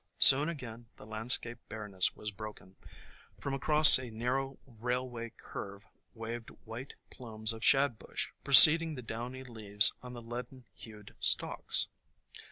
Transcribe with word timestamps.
Soon 0.17 0.49
again 0.49 0.87
the 0.97 1.05
landscape 1.05 1.59
barrenness 1.69 2.15
was 2.15 2.31
broken. 2.31 2.75
From 3.39 3.53
across 3.53 3.99
a 3.99 4.09
narrow 4.09 4.57
railway 4.65 5.31
curve 5.37 5.85
waved 6.15 6.49
white 6.65 6.95
plumes 7.11 7.53
of 7.53 7.63
Shadbush, 7.63 8.29
preceding 8.43 8.95
the 8.95 9.03
downy 9.03 9.43
leaves 9.43 9.93
on 10.01 10.13
the 10.13 10.21
leaden 10.23 10.65
hued 10.73 11.13
stalks. 11.19 11.87